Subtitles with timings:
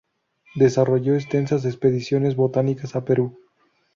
[0.55, 3.37] Desarrolló extensas expediciones botánicas a Perú.